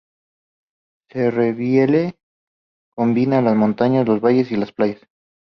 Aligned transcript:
Su 1.11 1.29
relieve 1.29 2.17
combina 2.95 3.39
las 3.43 3.55
montañas, 3.55 4.07
los 4.07 4.19
valles 4.19 4.51
y 4.51 4.55
las 4.55 4.71
playas. 4.71 5.05